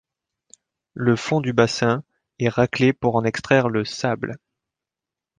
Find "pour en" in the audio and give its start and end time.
2.91-3.23